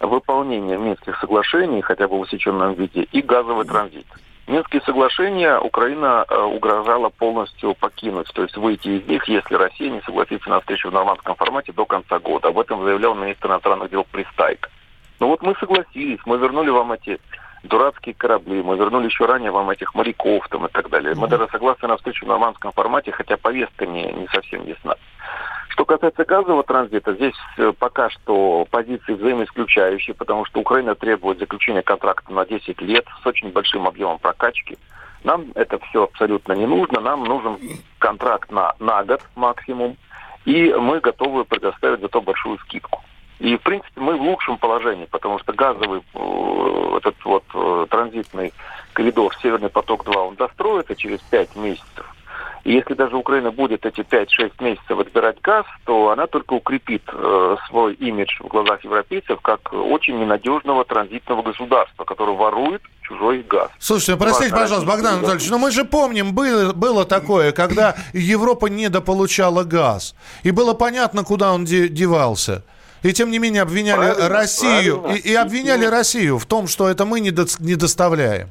[0.00, 4.06] выполнение Минских соглашений, хотя бы в усеченном виде, и газовый транзит.
[4.46, 10.00] Минские соглашения Украина э, угрожала полностью покинуть, то есть выйти из них, если Россия не
[10.00, 12.48] согласится на встречу в нормандском формате до конца года.
[12.48, 14.68] Об этом заявлял министр иностранных дел Пристайк.
[15.20, 17.20] Ну вот мы согласились, мы вернули вам эти
[17.62, 21.14] дурацкие корабли, мы вернули еще ранее вам этих моряков там и так далее.
[21.14, 24.96] Мы даже согласны на встречу в нормандском формате, хотя повестка не, не совсем ясна.
[25.68, 31.82] Что касается газового транзита, здесь э, пока что позиции взаимоисключающие, потому что Украина требует заключения
[31.82, 34.76] контракта на 10 лет с очень большим объемом прокачки.
[35.22, 37.00] Нам это все абсолютно не нужно.
[37.00, 37.58] Нам нужен
[37.98, 39.96] контракт на, на год максимум.
[40.44, 43.02] И мы готовы предоставить за то большую скидку.
[43.40, 48.52] И, в принципе, мы в лучшем положении, потому что газовый э, этот вот э, транзитный
[48.92, 52.14] коридор Северный поток-2, он достроится через 5 месяцев.
[52.64, 57.56] И если даже Украина будет эти 5-6 месяцев отбирать газ, то она только укрепит э,
[57.66, 63.70] свой имидж в глазах европейцев как очень ненадежного транзитного государства, которое ворует чужой газ.
[63.78, 69.64] Слушайте, простите, пожалуйста, Богдан Анатольевич, но мы же помним, было, было такое, когда Европа недополучала
[69.64, 70.14] газ.
[70.42, 72.64] И было понятно, куда он девался.
[73.02, 75.18] И тем не менее обвиняли правильно, Россию правильно.
[75.18, 78.50] И, и обвиняли Россию в том, что это мы не, до, не доставляем.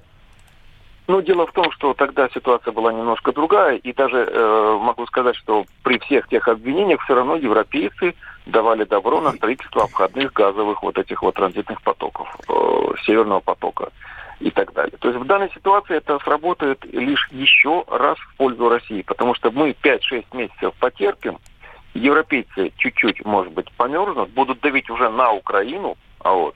[1.09, 5.35] Ну, дело в том, что тогда ситуация была немножко другая, и даже э, могу сказать,
[5.35, 8.13] что при всех тех обвинениях все равно европейцы
[8.45, 12.53] давали добро на строительство обходных газовых вот этих вот транзитных потоков, э,
[13.05, 13.89] Северного потока
[14.39, 14.95] и так далее.
[14.99, 19.49] То есть в данной ситуации это сработает лишь еще раз в пользу России, потому что
[19.49, 21.39] мы 5-6 месяцев потерпим,
[21.93, 26.55] европейцы чуть-чуть, может быть, померзнут, будут давить уже на Украину, а вот,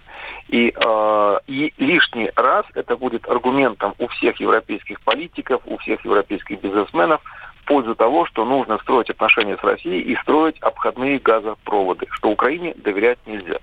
[0.50, 6.62] и, э, и лишний раз это будет аргументом у всех европейских политиков, у всех европейских
[6.62, 7.22] бизнесменов
[7.62, 12.74] в пользу того, что нужно строить отношения с Россией и строить обходные газопроводы, что Украине
[12.76, 13.60] доверять нельзя.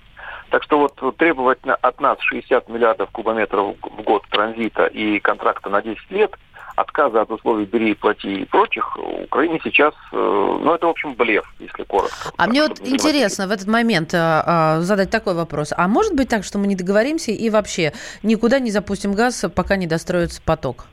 [0.49, 5.83] Так что вот требовать от нас 60 миллиардов кубометров в год транзита и контракта на
[5.83, 6.35] 10 лет–
[6.81, 11.15] отказа от условий «бери и плати» и прочих, Украине сейчас, э, ну, это, в общем,
[11.15, 12.33] блеф, если коротко.
[12.37, 15.73] А мне вот интересно в этот момент а, а, задать такой вопрос.
[15.77, 19.77] А может быть так, что мы не договоримся и вообще никуда не запустим газ, пока
[19.77, 20.87] не достроится поток?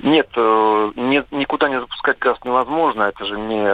[0.00, 3.02] Нет, э, не, никуда не запускать газ невозможно.
[3.02, 3.64] Это же не...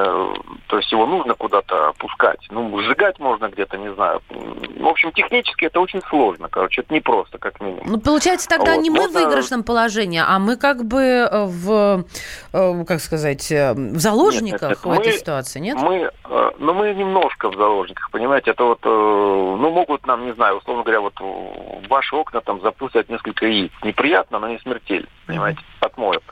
[0.68, 2.46] То есть его нужно куда-то опускать.
[2.50, 4.22] Ну, сжигать можно где-то, не знаю.
[4.30, 6.48] В общем, технически это очень сложно.
[6.48, 7.84] Короче, это непросто, как минимум.
[7.86, 8.82] Ну, получается, тогда вот.
[8.82, 9.20] не мы можно...
[9.20, 12.04] в выигрышном положении, а мы как бы э, в,
[12.52, 14.96] э, как сказать, в заложниках нет, нет, нет.
[14.96, 15.76] в этой мы, ситуации, нет?
[15.78, 16.10] Мы,
[16.58, 18.52] ну, мы немножко в заложниках, понимаете.
[18.52, 23.10] Это вот, ну, могут нам, не знаю, условно говоря, вот в ваши окна там запустить
[23.10, 23.72] несколько яиц.
[23.82, 26.22] Неприятно, но не смертельно, понимаете, отмой остановок.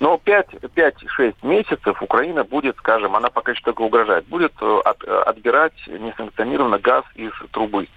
[0.00, 5.22] Но 5-6 месяцев Украина будет, скажем, она пока еще только угрожает, будет э, от, э,
[5.26, 7.88] отбирать несанкционированно газ из трубы.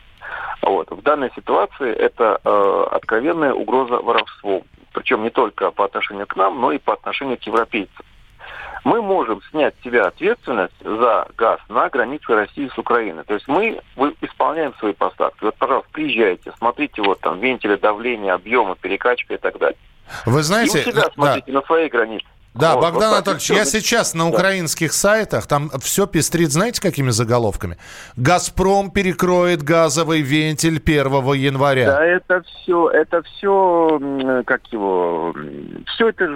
[0.62, 0.90] Вот.
[0.92, 4.64] В данной ситуации это э, откровенная угроза воровством.
[4.94, 8.06] Причем не только по отношению к нам, но и по отношению к европейцам.
[8.84, 13.24] Мы можем снять с себя ответственность за газ на границе России с Украиной.
[13.24, 13.80] То есть мы
[14.22, 15.44] исполняем свои поставки.
[15.44, 19.78] Вот, пожалуйста, приезжайте, смотрите вот там вентили давления, объемы, перекачка и так далее.
[20.26, 20.80] Вы знаете...
[20.80, 21.60] И у себя смотрите да.
[21.60, 22.26] на своей границе.
[22.54, 27.10] Да, вот, Богдан вот Анатольевич, я сейчас на украинских сайтах, там все пестрит, знаете, какими
[27.10, 27.78] заголовками?
[28.18, 31.86] «Газпром перекроет газовый вентиль 1 января».
[31.86, 35.34] Да, это все, это все, как его,
[35.96, 36.36] все это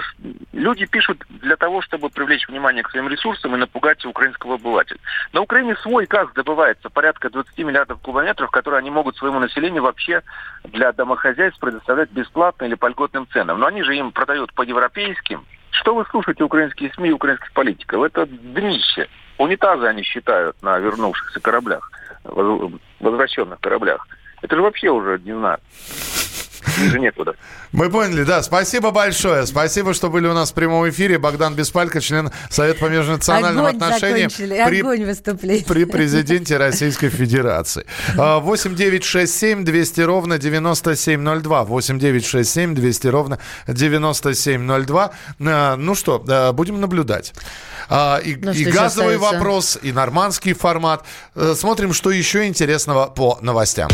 [0.54, 5.00] люди пишут для того, чтобы привлечь внимание к своим ресурсам и напугать украинского обывателя.
[5.34, 10.22] На Украине свой газ добывается, порядка 20 миллиардов кубометров, которые они могут своему населению вообще
[10.64, 13.60] для домохозяйств предоставлять бесплатно или по льготным ценам.
[13.60, 18.04] Но они же им продают по европейским, что вы слушаете украинские СМИ украинских политиков?
[18.04, 19.08] Это днище.
[19.38, 21.92] Унитазы они считают на вернувшихся кораблях,
[23.00, 24.08] возвращенных кораблях.
[24.42, 25.60] Это же вообще уже, не знаю.
[26.78, 27.36] Ниже некуда.
[27.72, 28.42] Мы поняли, да.
[28.44, 29.46] Спасибо большое.
[29.46, 31.18] Спасибо, что были у нас в прямом эфире.
[31.18, 34.30] Богдан Беспалько, член Совета по межнациональным Огонь отношениям
[34.80, 35.66] огонь выступление.
[35.66, 37.86] при президенте Российской Федерации.
[38.18, 41.64] А, 8 9 6 7 200 ровно 9702.
[41.66, 45.12] 8 9 6 7 200 ровно 9702.
[45.40, 47.34] А, Ну что, а, будем наблюдать.
[47.90, 51.04] А, И, Ну, и газовый вопрос, и нормандский формат.
[51.36, 53.90] Э, Смотрим, что еще интересного по новостям.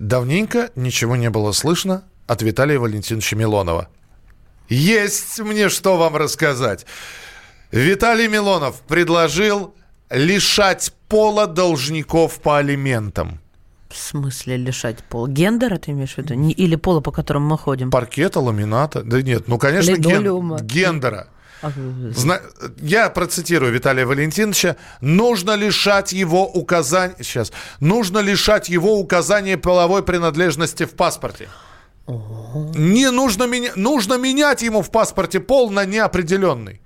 [0.00, 3.88] Давненько ничего не было слышно от Виталия Валентиновича Милонова.
[4.70, 6.86] Есть мне что вам рассказать.
[7.70, 9.74] Виталий Милонов предложил
[10.08, 13.40] лишать пола должников по алиментам.
[13.90, 15.26] В смысле лишать пол?
[15.26, 16.32] Гендера ты имеешь в виду?
[16.48, 17.90] Или пола, по которому мы ходим?
[17.90, 19.02] Паркета, ламината.
[19.02, 21.28] Да нет, ну, конечно, ген- гендера.
[21.62, 21.70] А,
[22.14, 22.40] Зна-
[22.80, 24.76] Я процитирую Виталия Валентиновича.
[25.00, 27.14] Нужно лишать его указаний...
[27.20, 27.52] Сейчас.
[27.80, 31.48] Нужно лишать его указания половой принадлежности в паспорте.
[32.06, 33.72] Не нужно, меня...
[33.76, 36.80] нужно менять ему в паспорте пол на неопределенный.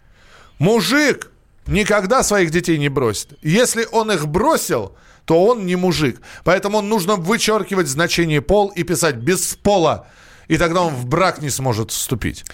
[0.59, 1.31] Мужик
[1.67, 3.39] никогда своих детей не бросит.
[3.43, 6.21] Если он их бросил, то он не мужик.
[6.45, 10.07] Поэтому нужно вычеркивать значение пол и писать без пола.
[10.49, 12.45] И тогда он в брак не сможет вступить.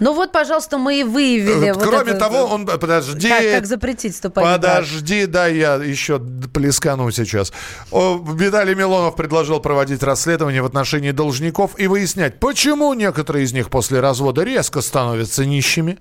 [0.00, 1.68] Ну вот, пожалуйста, мы и выявили.
[1.68, 2.66] Э, вот Кроме это- того, он...
[2.66, 3.28] Подожди.
[3.28, 4.56] Как, как запретить брак?
[4.56, 7.52] Подожди, да, я еще плескану сейчас.
[7.90, 13.68] О, Виталий Милонов предложил проводить расследование в отношении должников и выяснять, почему некоторые из них
[13.68, 15.98] после развода резко становятся нищими,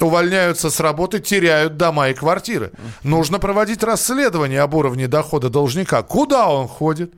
[0.00, 2.72] увольняются с работы, теряют дома и квартиры.
[3.02, 6.02] Нужно проводить расследование об уровне дохода должника.
[6.02, 7.12] Куда он ходит?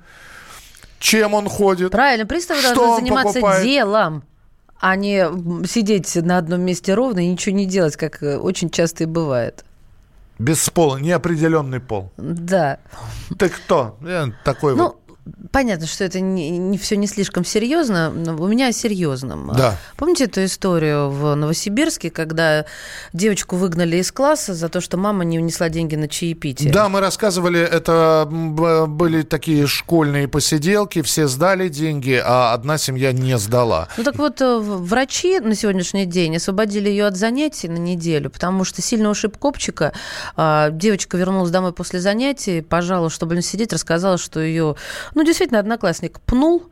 [0.98, 1.90] Чем он ходит?
[1.92, 3.64] Правильно, приставы должны заниматься покупает?
[3.64, 4.22] делом,
[4.80, 5.26] а не
[5.66, 9.64] сидеть на одном месте ровно и ничего не делать, как э, очень часто и бывает.
[10.38, 12.12] Без пола, неопределенный пол.
[12.18, 12.78] Да.
[13.38, 13.96] Ты кто?
[14.02, 15.00] Я такой вот.
[15.50, 19.52] Понятно, что это не, все не слишком серьезно, но у меня о серьезном.
[19.56, 19.76] Да.
[19.96, 22.66] Помните эту историю в Новосибирске, когда
[23.12, 26.72] девочку выгнали из класса за то, что мама не унесла деньги на чаепитие?
[26.72, 33.36] Да, мы рассказывали, это были такие школьные посиделки, все сдали деньги, а одна семья не
[33.38, 33.88] сдала.
[33.96, 38.64] Ну так вот, э, врачи на сегодняшний день освободили ее от занятий на неделю, потому
[38.64, 39.92] что сильно ушиб копчика.
[40.36, 44.76] А, Девочка вернулась домой после занятий, пожалуй, чтобы не сидеть, рассказала, что ее,
[45.16, 46.64] ну, действительно, одноклассник пнул,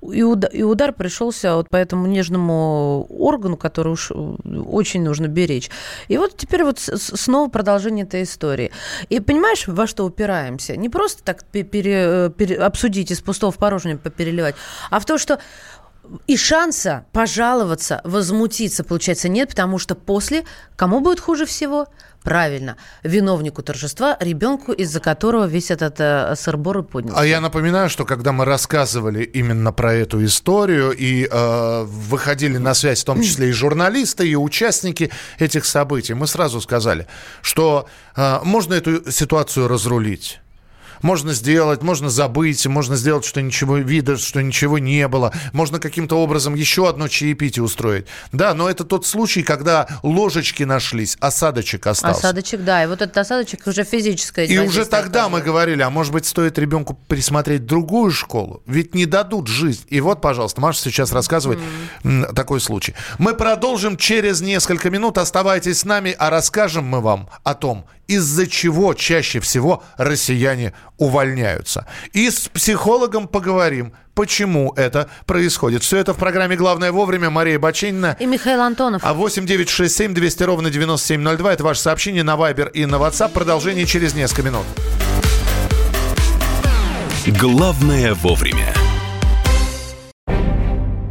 [0.00, 5.28] и удар, и удар пришелся вот по этому нежному органу, который уж э, очень нужно
[5.28, 5.70] беречь.
[6.08, 8.72] И вот теперь вот снова продолжение этой истории.
[9.10, 10.76] И понимаешь, во что упираемся?
[10.76, 14.54] Не просто так пе- пере- э, пере- обсудить из пустого в порожнее попереливать,
[14.90, 15.38] а в то, что
[16.26, 21.86] и шанса пожаловаться, возмутиться, получается, нет, потому что после кому будет хуже всего?
[22.22, 27.18] Правильно, виновнику торжества, ребенку, из-за которого весь этот э, сырбор и поднялся.
[27.18, 32.74] А я напоминаю, что когда мы рассказывали именно про эту историю и э, выходили на
[32.74, 37.06] связь, в том числе и журналисты, и участники этих событий, мы сразу сказали,
[37.40, 40.40] что э, можно эту ситуацию разрулить.
[41.02, 45.32] Можно сделать, можно забыть, можно сделать, что ничего вида, что ничего не было.
[45.52, 48.06] Можно каким-то образом еще одно чаепитие устроить.
[48.32, 52.18] Да, но это тот случай, когда ложечки нашлись, осадочек остался.
[52.28, 55.44] Осадочек, да, и вот этот осадочек уже физическое И уже тогда мы оказывает.
[55.44, 58.62] говорили, а может быть, стоит ребенку присмотреть другую школу?
[58.66, 59.84] Ведь не дадут жизнь.
[59.88, 61.58] И вот, пожалуйста, Маша сейчас рассказывает
[62.04, 62.94] м, такой случай.
[63.18, 65.18] Мы продолжим через несколько минут.
[65.18, 71.86] Оставайтесь с нами, а расскажем мы вам о том, из-за чего чаще всего россияне увольняются.
[72.12, 75.84] И с психологом поговорим, почему это происходит.
[75.84, 77.30] Все это в программе «Главное вовремя».
[77.30, 78.16] Мария Бачинина.
[78.18, 79.02] И Михаил Антонов.
[79.04, 82.96] А 8 9 6 7 200 ровно 9702 это ваше сообщение на Viber и на
[82.96, 83.30] WhatsApp.
[83.30, 84.66] Продолжение через несколько минут.
[87.38, 88.74] Главное вовремя.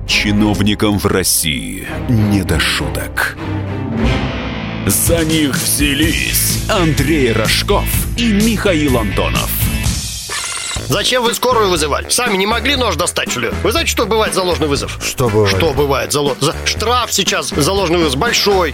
[0.05, 3.37] Чиновникам в России не до шуток.
[4.89, 7.85] За них взялись Андрей Рожков
[8.17, 9.47] и Михаил Антонов.
[10.87, 12.09] Зачем вы скорую вызывали?
[12.09, 13.49] Сами не могли нож достать, что ли?
[13.61, 14.97] Вы знаете, что бывает за ложный вызов?
[15.05, 15.55] Что бывает?
[15.55, 18.73] Что бывает за, ло- за- Штраф сейчас за ложный вызов большой.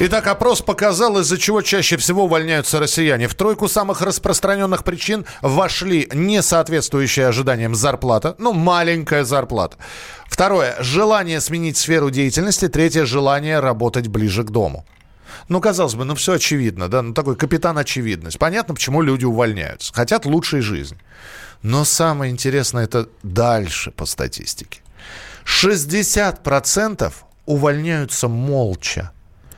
[0.00, 3.26] Итак, опрос показал, из-за чего чаще всего увольняются россияне.
[3.26, 9.76] В тройку самых распространенных причин вошли несоответствующие ожиданиям зарплата, ну, маленькая зарплата.
[10.28, 12.68] Второе– желание сменить сферу деятельности.
[12.68, 14.86] Третье– желание работать ближе к дому.
[15.48, 18.38] Ну, казалось бы, ну все очевидно, да, ну такой капитан очевидность.
[18.38, 19.92] Понятно, почему люди увольняются.
[19.92, 20.98] Хотят лучшей жизни.
[21.62, 24.80] Но самое интересное это дальше по статистике.
[25.44, 27.12] 60%
[27.46, 29.10] увольняются молча.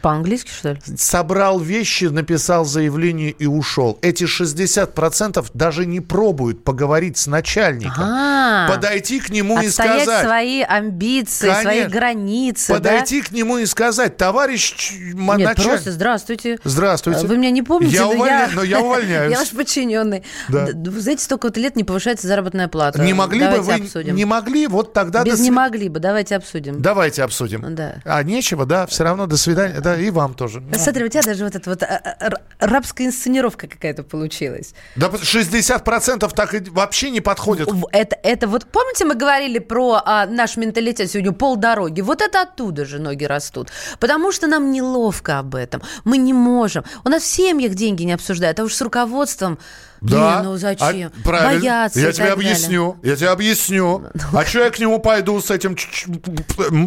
[0.03, 0.79] По-английски, что ли?
[0.97, 3.99] Собрал вещи, написал заявление и ушел.
[4.03, 8.03] Эти 60% даже не пробуют поговорить с начальником.
[8.05, 10.25] А, Подойти к нему и отстоять сказать...
[10.25, 11.91] свои амбиции, свои Конечно.
[11.91, 15.37] границы, Подойти к нему и сказать, товарищ ч- м- да?
[15.37, 16.59] Нет, началь- просто здравствуйте.
[16.65, 17.27] Здравствуйте.
[17.27, 18.51] Вы меня не помните, Я но, увольня- я...
[18.55, 19.33] но я увольняюсь.
[19.33, 20.25] Я ваш подчиненный.
[20.49, 20.69] Да.
[20.73, 23.01] Знаете, столько вот лет не повышается заработная плата.
[23.03, 23.79] Не могли бы вы...
[24.13, 25.25] Не могли, вот тогда...
[25.25, 26.81] Без не могли бы, давайте обсудим.
[26.81, 27.75] Давайте обсудим.
[27.75, 27.97] Да.
[28.05, 29.81] А нечего, да, все равно до свидания.
[29.97, 30.61] Да, и вам тоже.
[30.61, 34.75] Ну, Смотри, у тебя даже вот эта вот а, а, р- рабская инсценировка какая-то получилась.
[34.97, 37.71] Да 60% так и вообще не подходят.
[37.71, 42.01] В- Это, это вот, помните, мы говорили про а, наш менталитет сегодня полдороги?
[42.01, 43.69] Вот это оттуда же ноги растут.
[43.99, 45.83] Потому что нам неловко об этом.
[46.05, 46.85] Мы не можем.
[47.05, 49.59] У нас в семьях деньги не обсуждают, а уж с руководством...
[50.01, 50.39] Да.
[50.41, 51.13] «Не, ну зачем?
[51.15, 51.61] А, правильно.
[51.61, 52.53] Боятся Я тебе так далее.
[52.53, 52.97] объясню.
[53.03, 54.05] Я тебе объясню.
[54.33, 55.77] А что я к нему пойду с этим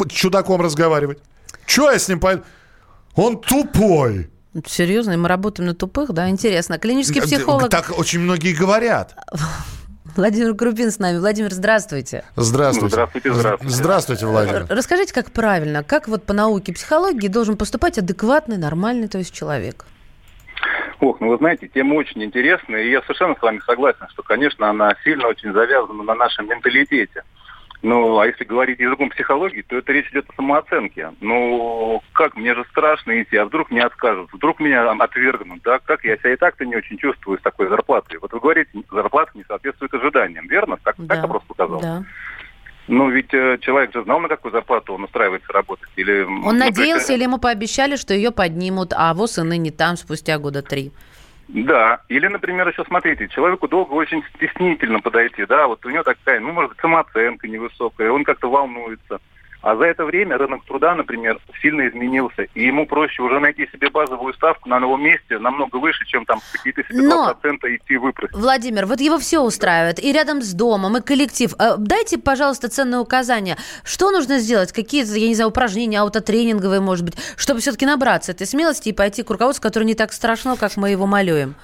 [0.08, 1.18] чудаком разговаривать?
[1.66, 2.42] Что я с ним пойду?
[3.16, 4.30] Он тупой.
[4.66, 6.28] Серьезно, и мы работаем на тупых, да?
[6.28, 6.78] Интересно.
[6.78, 9.16] Клинический психолог Так очень многие говорят.
[10.16, 11.18] Владимир Крупин с нами.
[11.18, 12.24] Владимир, здравствуйте.
[12.36, 12.90] Здравствуйте.
[12.90, 13.74] Здравствуйте, здравствуйте.
[13.74, 14.66] Здравствуйте, Владимир.
[14.68, 19.86] Расскажите, как правильно, как вот по науке психологии должен поступать адекватный, нормальный, то есть человек?
[21.00, 24.70] Ох, ну вы знаете, тема очень интересная, и я совершенно с вами согласен, что, конечно,
[24.70, 27.24] она сильно очень завязана на нашем менталитете.
[27.84, 31.12] Ну, а если говорить языком психологии, то это речь идет о самооценке.
[31.20, 35.78] Ну, как, мне же страшно идти, а вдруг мне откажут, вдруг меня отвергнут, да?
[35.80, 38.18] Как я себя и так-то не очень чувствую с такой зарплатой.
[38.20, 40.78] Вот вы говорите, зарплата не соответствует ожиданиям, верно?
[40.82, 41.80] Так, так опрос показал?
[41.80, 42.02] да.
[42.86, 45.88] Ну, ведь э, человек же знал, на какую зарплату он устраивается работать.
[45.96, 49.96] Или, Он ну, надеялся или ему пообещали, что ее поднимут, а вот и ныне там
[49.96, 50.90] спустя года три.
[51.48, 52.00] Да.
[52.08, 56.52] Или, например, еще смотрите, человеку долго очень стеснительно подойти, да, вот у него такая, ну,
[56.52, 59.20] может самооценка невысокая, он как-то волнуется.
[59.64, 63.88] А за это время рынок труда, например, сильно изменился, и ему проще уже найти себе
[63.88, 68.36] базовую ставку на новом месте намного выше, чем там какие-то себе Но- 2% идти выпросить.
[68.36, 69.98] Владимир, вот его все устраивает.
[69.98, 71.54] И рядом с домом, и коллектив.
[71.58, 73.56] Э, Дайте, пожалуйста, ценные указания.
[73.84, 74.70] Что нужно сделать?
[74.70, 79.22] Какие-то, я не знаю, упражнения, аутотренинговые, может быть, чтобы все-таки набраться этой смелости и пойти
[79.22, 81.54] к руководству, которое не так страшно, как мы его малюем.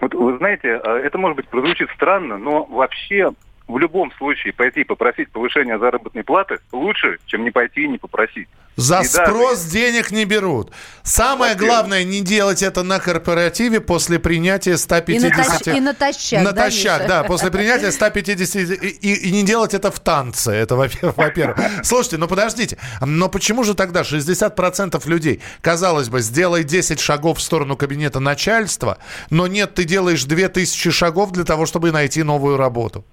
[0.00, 3.32] Вот вы знаете, э, это, может быть, прозвучит странно, но вообще
[3.72, 7.98] в любом случае пойти и попросить повышения заработной платы лучше, чем не пойти и не
[7.98, 8.48] попросить.
[8.76, 10.72] За И даже- спрос денег не берут.
[11.02, 11.74] Самое Во-первых.
[11.76, 15.30] главное, не делать это на корпоративе после принятия И, 150...
[15.32, 17.08] натощ- и натощак, да, Натощак, Миша?
[17.08, 18.56] да, после принятия 150...
[18.82, 21.16] И, и- и не делать это в танце, это во-первых.
[21.18, 21.58] во-первых.
[21.82, 27.42] Слушайте, ну подождите, но почему же тогда 60% людей, казалось бы, сделай 10 шагов в
[27.42, 28.96] сторону кабинета начальства,
[29.30, 33.04] но нет, ты делаешь 2000 шагов для того, чтобы найти новую работу?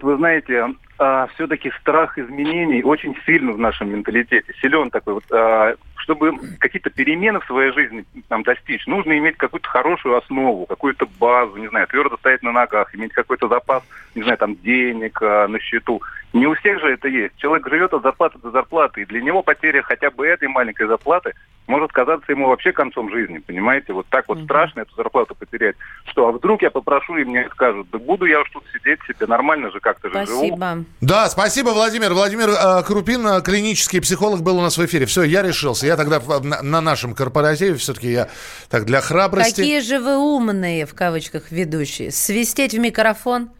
[0.00, 0.74] Вот вы знаете,
[1.34, 5.14] все-таки страх изменений очень сильно в нашем менталитете, силен такой.
[5.14, 10.66] Вот, а, чтобы какие-то перемены в своей жизни нам достичь, нужно иметь какую-то хорошую основу,
[10.66, 13.82] какую-то базу, не знаю, твердо стоять на ногах, иметь какой-то запас,
[14.14, 16.02] не знаю, там, денег а, на счету.
[16.32, 17.36] Не у всех же это есть.
[17.36, 21.32] Человек живет от зарплаты до зарплаты, и для него потеря хотя бы этой маленькой зарплаты
[21.66, 23.92] может казаться ему вообще концом жизни, понимаете?
[23.92, 25.76] Вот так вот страшно эту зарплату потерять.
[26.10, 29.26] Что, а вдруг я попрошу, и мне скажут, да буду я уж тут сидеть себе,
[29.26, 30.46] нормально же как-то же живу.
[30.46, 30.84] Спасибо.
[31.00, 32.12] Да, спасибо, Владимир.
[32.12, 35.06] Владимир э, Крупин, э, клинический психолог, был у нас в эфире.
[35.06, 35.86] Все, я решился.
[35.86, 38.28] Я тогда на, на нашем корпоративе все-таки я
[38.68, 39.60] так для храбрости.
[39.60, 42.10] Какие же вы умные, в кавычках, ведущие.
[42.10, 43.50] Свистеть в микрофон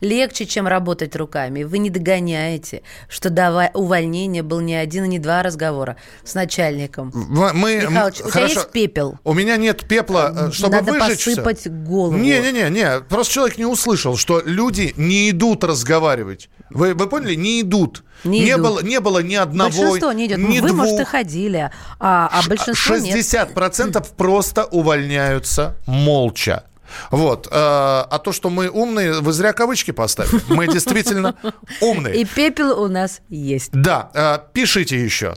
[0.00, 1.62] легче, чем работать руками.
[1.62, 7.12] Вы не догоняете, что до увольнения был не один и не два разговора с начальником.
[7.14, 8.54] Мы, Михалыч, у тебя хорошо.
[8.60, 9.18] есть пепел?
[9.24, 11.42] У меня нет пепла, э, чтобы Надо выжечь всё.
[11.42, 12.16] посыпать голову.
[12.16, 16.48] Не-не-не, не, просто человек не услышал, что люди не идут разговаривать.
[16.70, 17.34] Вы, вы поняли?
[17.34, 18.04] Не идут.
[18.24, 18.62] Не идут.
[18.62, 20.38] было, не было ни одного, Большинство не идет.
[20.38, 21.08] Ни Вы, может, и двух.
[21.08, 21.70] ходили,
[22.00, 23.16] а, а большинство нет.
[23.16, 26.64] 60% просто увольняются молча.
[27.10, 27.46] Вот.
[27.46, 30.40] э, А то, что мы умные, вы зря кавычки поставили.
[30.48, 31.34] Мы действительно
[31.80, 32.16] умные.
[32.20, 33.70] И пепел у нас есть.
[33.72, 35.34] Да, э, пишите еще.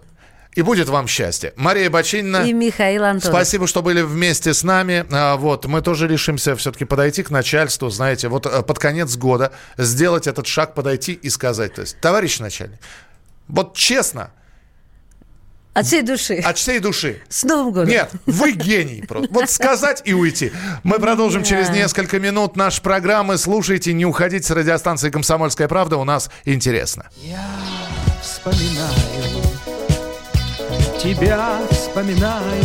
[0.54, 1.54] и будет вам счастье.
[1.56, 2.44] Мария Бочинина.
[2.46, 3.34] И Михаил Антонов.
[3.36, 5.06] Спасибо, что были вместе с нами.
[5.12, 9.52] А, Вот, мы тоже решимся все-таки подойти к начальству, знаете, вот э, под конец года
[9.78, 12.80] сделать этот шаг, подойти и сказать, то есть, товарищ начальник,
[13.48, 14.32] вот честно,
[15.74, 16.36] От всей души.
[16.36, 17.90] от всей души, С Новым годом.
[17.90, 19.30] нет, вы гений просто.
[19.34, 20.52] Вот сказать и уйти.
[20.84, 23.38] Мы продолжим через несколько минут наши программы.
[23.38, 25.96] Слушайте, не уходите с радиостанции «Комсомольская правда».
[25.98, 27.10] У нас интересно.
[27.24, 27.48] Я
[28.22, 28.92] вспоминаю,
[31.02, 32.64] тебя вспоминаю.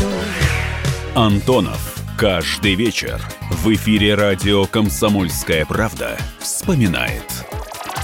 [1.14, 1.94] Антонов.
[2.18, 7.22] Каждый вечер в эфире радио «Комсомольская правда» вспоминает.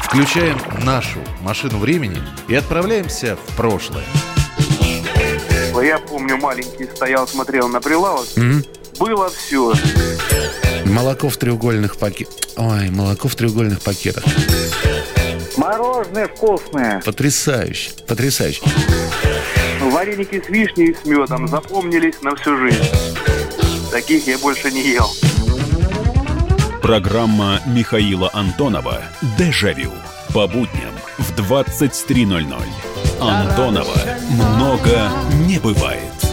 [0.05, 4.05] Включаем нашу машину времени и отправляемся в прошлое.
[5.81, 8.27] Я помню, маленький стоял, смотрел на прилавок.
[8.99, 9.73] Было все.
[10.85, 12.35] Молоко в треугольных пакетах.
[12.57, 14.25] Ой, молоко в треугольных пакетах.
[15.57, 17.01] Мороженое вкусное.
[17.05, 18.63] Потрясающе, потрясающе.
[19.81, 22.85] Вареники с вишней и с медом запомнились на всю жизнь.
[23.91, 25.11] Таких я больше не ел.
[26.83, 29.03] Программа Михаила Антонова
[29.39, 29.93] «Дежавю»
[30.33, 32.92] по будням в 23.00.
[33.29, 33.97] Антонова
[34.31, 35.11] много
[35.47, 36.32] не бывает.